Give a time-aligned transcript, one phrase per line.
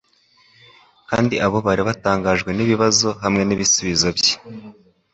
[1.09, 4.33] kandi abo bari batangajwe n'ibibazo hamwe n'ibisubizo bye.